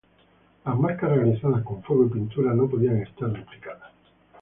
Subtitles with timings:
[0.65, 3.91] Las marcas realizadas con fuego y pintura no podían estar duplicadas.